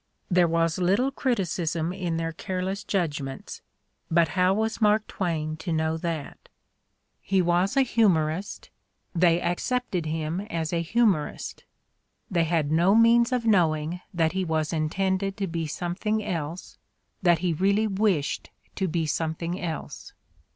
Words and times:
There 0.31 0.47
was 0.47 0.79
little 0.79 1.11
criticism 1.11 1.93
in 1.93 2.17
their 2.17 2.31
careless 2.31 2.83
judg 2.83 3.21
ments, 3.21 3.61
but 4.09 4.29
how 4.29 4.51
was 4.55 4.81
Mark 4.81 5.05
Twain 5.05 5.55
to 5.57 5.71
know 5.71 5.95
that? 5.95 6.49
He 7.21 7.39
was 7.39 7.77
a 7.77 7.83
humorist, 7.83 8.71
they 9.13 9.39
accepted 9.39 10.07
him 10.07 10.39
as 10.41 10.73
a 10.73 10.81
humorist; 10.81 11.65
they 12.31 12.45
had 12.45 12.71
no 12.71 12.95
means 12.95 13.31
of 13.31 13.45
knowing 13.45 14.01
that 14.11 14.31
he 14.31 14.43
was 14.43 14.73
intended 14.73 15.37
to 15.37 15.45
be 15.45 15.67
some 15.67 15.93
thing 15.93 16.25
else, 16.25 16.79
that 17.21 17.37
he 17.45 17.53
really 17.53 17.85
wished 17.85 18.49
to 18.77 18.87
be 18.87 19.05
something 19.05 19.61
else. 19.61 20.13